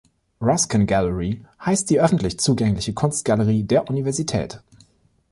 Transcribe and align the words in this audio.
"Ruskin 0.41 0.87
Gallery" 0.87 1.45
heißt 1.63 1.87
die 1.91 1.99
öffentlich 1.99 2.39
zugängliche 2.39 2.95
Kunstgalerie 2.95 3.61
der 3.65 3.87
Universität. 3.87 4.59